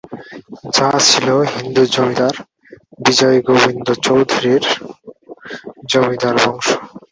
[0.75, 2.35] যা ছিল হিন্দু জমিদার
[2.99, 4.63] বিজয় গোবিন্দ চৌধুরীর
[5.91, 6.67] জমিদার বংশ।